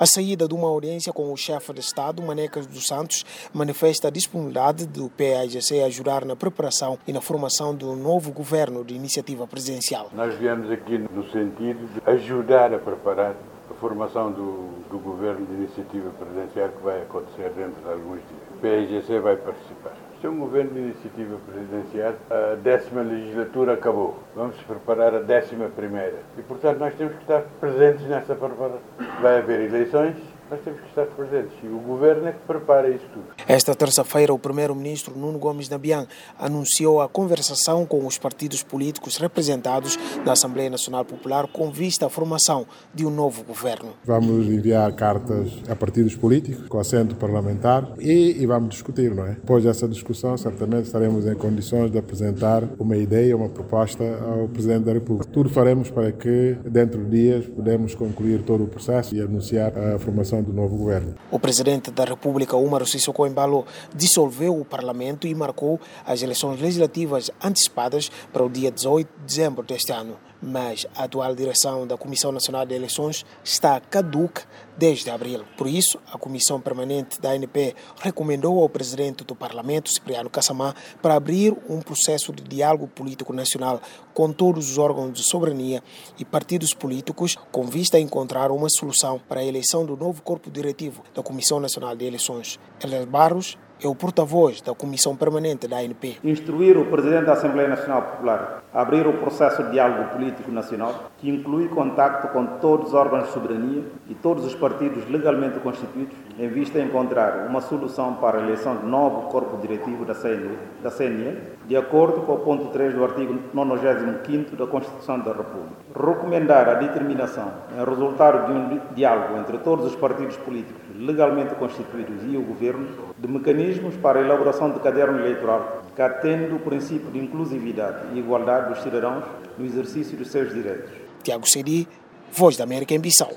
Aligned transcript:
A 0.00 0.06
saída 0.06 0.46
de 0.46 0.54
uma 0.54 0.68
audiência 0.68 1.12
com 1.12 1.32
o 1.32 1.36
chefe 1.36 1.72
de 1.72 1.80
Estado, 1.80 2.22
Manecas 2.22 2.68
dos 2.68 2.86
Santos, 2.86 3.26
manifesta 3.52 4.06
a 4.06 4.10
disponibilidade 4.12 4.86
do 4.86 5.10
PAIGC 5.10 5.82
a 5.82 5.86
ajudar 5.86 6.24
na 6.24 6.36
preparação 6.36 6.96
e 7.04 7.12
na 7.12 7.20
formação 7.20 7.74
do 7.74 7.96
novo 7.96 8.30
governo 8.30 8.84
de 8.84 8.94
iniciativa 8.94 9.44
presidencial. 9.44 10.08
Nós 10.12 10.36
viemos 10.36 10.70
aqui 10.70 10.98
no 10.98 11.28
sentido 11.32 11.84
de 11.92 12.10
ajudar 12.10 12.72
a 12.72 12.78
preparar 12.78 13.34
a 13.68 13.74
formação 13.74 14.30
do, 14.30 14.70
do 14.88 15.00
governo 15.00 15.44
de 15.46 15.54
iniciativa 15.54 16.10
presidencial 16.10 16.68
que 16.68 16.84
vai 16.84 17.02
acontecer 17.02 17.50
dentro 17.56 17.82
de 17.82 17.90
alguns 17.90 18.20
dias. 18.20 18.42
O 18.54 18.60
PAIGC 18.60 19.18
vai 19.18 19.36
participar. 19.36 20.07
Um 20.24 20.40
governo 20.40 20.72
de 20.72 20.80
iniciativa 20.80 21.36
presidencial. 21.46 22.14
A 22.28 22.56
décima 22.56 23.02
legislatura 23.02 23.74
acabou. 23.74 24.18
Vamos 24.34 24.56
preparar 24.62 25.14
a 25.14 25.20
décima 25.20 25.68
primeira. 25.68 26.16
E, 26.36 26.42
portanto, 26.42 26.78
nós 26.78 26.92
temos 26.94 27.14
que 27.14 27.22
estar 27.22 27.42
presentes 27.60 28.04
nessa 28.06 28.34
preparação. 28.34 28.80
Vai 29.22 29.38
haver 29.38 29.60
eleições, 29.60 30.16
nós 30.50 30.60
temos 30.64 30.80
que 30.80 30.88
estar 30.88 31.06
presentes 31.06 31.52
e 31.62 31.66
o 31.66 31.78
governo 31.78 32.28
é 32.28 32.32
que 32.32 32.38
prepara 32.46 32.88
isso 32.88 33.04
tudo. 33.12 33.26
Esta 33.46 33.74
terça-feira, 33.74 34.32
o 34.32 34.38
primeiro-ministro 34.38 35.16
Nuno 35.16 35.38
Gomes 35.38 35.68
Nabian 35.68 36.06
anunciou 36.38 37.00
a 37.00 37.08
conversação 37.08 37.84
com 37.84 38.06
os 38.06 38.16
partidos 38.16 38.62
políticos 38.62 39.18
representados 39.18 39.98
na 40.24 40.32
Assembleia 40.32 40.70
Nacional 40.70 41.04
Popular 41.04 41.46
com 41.48 41.70
vista 41.70 42.06
à 42.06 42.08
formação 42.08 42.66
de 42.94 43.04
um 43.06 43.10
novo 43.10 43.42
governo. 43.44 43.90
Vamos 44.04 44.46
enviar 44.46 44.92
cartas 44.92 45.52
a 45.68 45.76
partidos 45.76 46.14
políticos 46.14 46.66
com 46.68 46.78
assento 46.78 47.14
parlamentar 47.14 47.88
e, 47.98 48.40
e 48.40 48.46
vamos 48.46 48.70
discutir, 48.70 49.14
não 49.14 49.26
é? 49.26 49.32
Depois 49.32 49.64
dessa 49.64 49.86
discussão, 49.86 50.36
certamente 50.36 50.86
estaremos 50.86 51.26
em 51.26 51.34
condições 51.34 51.90
de 51.90 51.98
apresentar 51.98 52.64
uma 52.78 52.96
ideia, 52.96 53.36
uma 53.36 53.48
proposta 53.48 54.02
ao 54.04 54.48
Presidente 54.48 54.84
da 54.84 54.92
República. 54.92 55.30
Tudo 55.30 55.50
faremos 55.50 55.90
para 55.90 56.10
que, 56.12 56.56
dentro 56.64 57.04
de 57.04 57.10
dias, 57.10 57.46
podemos 57.46 57.94
concluir 57.94 58.42
todo 58.42 58.64
o 58.64 58.68
processo 58.68 59.14
e 59.14 59.20
anunciar 59.20 59.72
a 59.76 59.98
formação 59.98 60.37
do 60.42 60.52
novo 60.52 60.76
governo. 60.76 61.14
O 61.30 61.38
presidente 61.38 61.90
da 61.90 62.04
República, 62.04 62.56
Umar 62.56 62.86
Sissoko 62.86 63.26
Embalo, 63.26 63.66
dissolveu 63.94 64.58
o 64.58 64.64
parlamento 64.64 65.26
e 65.26 65.34
marcou 65.34 65.80
as 66.06 66.22
eleições 66.22 66.60
legislativas 66.60 67.30
antecipadas 67.42 68.10
para 68.32 68.44
o 68.44 68.48
dia 68.48 68.70
18 68.70 69.08
de 69.08 69.24
dezembro 69.26 69.64
deste 69.64 69.92
ano. 69.92 70.16
Mas 70.40 70.86
a 70.96 71.04
atual 71.04 71.34
direção 71.34 71.86
da 71.86 71.96
Comissão 71.96 72.30
Nacional 72.30 72.64
de 72.64 72.74
Eleições 72.74 73.26
está 73.42 73.80
caduca 73.80 74.42
desde 74.76 75.10
abril. 75.10 75.44
Por 75.56 75.66
isso, 75.66 75.98
a 76.12 76.16
Comissão 76.16 76.60
Permanente 76.60 77.20
da 77.20 77.30
ANP 77.30 77.74
recomendou 78.00 78.62
ao 78.62 78.68
presidente 78.68 79.24
do 79.24 79.34
Parlamento, 79.34 79.92
Cipriano 79.92 80.30
Kassamá, 80.30 80.74
para 81.02 81.16
abrir 81.16 81.56
um 81.68 81.80
processo 81.80 82.32
de 82.32 82.44
diálogo 82.44 82.86
político 82.86 83.32
nacional 83.32 83.80
com 84.14 84.32
todos 84.32 84.70
os 84.70 84.78
órgãos 84.78 85.12
de 85.12 85.24
soberania 85.24 85.82
e 86.18 86.24
partidos 86.24 86.72
políticos, 86.72 87.36
com 87.50 87.64
vista 87.64 87.96
a 87.96 88.00
encontrar 88.00 88.52
uma 88.52 88.68
solução 88.68 89.20
para 89.28 89.40
a 89.40 89.44
eleição 89.44 89.84
do 89.84 89.96
novo 89.96 90.22
corpo 90.22 90.50
diretivo 90.50 91.02
da 91.12 91.22
Comissão 91.22 91.58
Nacional 91.58 91.96
de 91.96 92.04
Eleições. 92.04 92.60
Elas 92.80 93.04
Barros 93.04 93.58
é 93.80 93.86
o 93.86 93.94
porta-voz 93.94 94.60
da 94.60 94.74
Comissão 94.74 95.14
Permanente 95.14 95.68
da 95.68 95.78
ANP. 95.78 96.18
Instruir 96.24 96.76
o 96.76 96.86
Presidente 96.86 97.26
da 97.26 97.34
Assembleia 97.34 97.68
Nacional 97.68 98.02
Popular 98.02 98.64
a 98.72 98.82
abrir 98.82 99.06
o 99.06 99.12
processo 99.14 99.62
de 99.62 99.70
diálogo 99.70 100.10
político 100.10 100.50
nacional, 100.50 101.10
que 101.18 101.30
inclui 101.30 101.68
contacto 101.68 102.28
com 102.28 102.44
todos 102.58 102.88
os 102.88 102.94
órgãos 102.94 103.26
de 103.26 103.32
soberania 103.32 103.84
e 104.08 104.14
todos 104.14 104.44
os 104.44 104.54
partidos 104.54 105.08
legalmente 105.08 105.60
constituídos, 105.60 106.16
em 106.38 106.48
vista 106.48 106.78
a 106.78 106.82
encontrar 106.82 107.46
uma 107.48 107.60
solução 107.60 108.14
para 108.14 108.38
a 108.38 108.42
eleição 108.42 108.76
de 108.76 108.86
novo 108.86 109.28
corpo 109.28 109.56
diretivo 109.58 110.04
da 110.04 110.14
CNE, 110.14 110.58
da 110.82 110.90
CNE 110.90 111.58
de 111.66 111.76
acordo 111.76 112.22
com 112.22 112.32
o 112.32 112.38
ponto 112.38 112.68
3 112.68 112.94
do 112.94 113.04
artigo 113.04 113.38
95 113.52 114.56
da 114.56 114.66
Constituição 114.66 115.18
da 115.20 115.32
República. 115.32 115.76
Recomendar 115.94 116.68
a 116.68 116.74
determinação 116.74 117.52
em 117.76 117.84
resultado 117.84 118.46
de 118.46 118.52
um 118.52 118.80
diálogo 118.94 119.38
entre 119.38 119.58
todos 119.58 119.84
os 119.84 119.94
partidos 119.94 120.36
políticos 120.38 120.80
legalmente 120.96 121.54
constituídos 121.54 122.22
e 122.24 122.36
o 122.36 122.42
Governo 122.42 122.86
de 123.18 123.28
mecanismos 123.28 123.67
para 124.02 124.20
a 124.20 124.22
elaboração 124.22 124.70
de 124.70 124.80
caderno 124.80 125.18
eleitoral 125.18 125.82
que 125.94 126.02
atende 126.02 126.54
o 126.54 126.60
princípio 126.60 127.10
de 127.10 127.18
inclusividade 127.18 128.14
e 128.14 128.18
igualdade 128.18 128.72
dos 128.72 128.82
cidadãos 128.82 129.24
no 129.56 129.64
exercício 129.64 130.16
dos 130.16 130.30
seus 130.30 130.52
direitos. 130.52 130.90
Tiago 131.22 131.46
Sedi, 131.48 131.88
Voz 132.32 132.56
da 132.56 132.64
América 132.64 132.94
em 132.94 133.00
Bissau. 133.00 133.32